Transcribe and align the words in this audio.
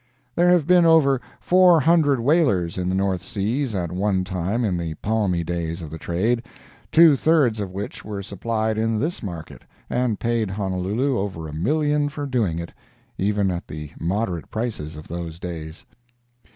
There 0.33 0.49
have 0.49 0.65
been 0.65 0.83
over 0.87 1.21
four 1.39 1.79
hundred 1.81 2.19
whalers 2.19 2.75
in 2.75 2.89
the 2.89 2.95
North 2.95 3.21
Seas 3.21 3.75
at 3.75 3.91
one 3.91 4.23
time 4.23 4.65
in 4.65 4.75
the 4.75 4.95
palmy 4.95 5.43
days 5.43 5.83
of 5.83 5.91
the 5.91 5.99
trade, 5.99 6.41
two 6.91 7.15
thirds 7.15 7.59
of 7.59 7.69
which 7.71 8.03
were 8.03 8.23
supplied 8.23 8.79
in 8.79 8.99
this 8.99 9.21
market, 9.21 9.61
and 9.91 10.19
paid 10.19 10.49
Honolulu 10.49 11.19
over 11.19 11.47
a 11.47 11.53
million 11.53 12.09
for 12.09 12.25
doing 12.25 12.57
it, 12.57 12.73
even 13.19 13.51
at 13.51 13.67
the 13.67 13.91
moderate 13.99 14.49
prices 14.49 14.95
of 14.95 15.07
those 15.07 15.37
days. 15.37 15.85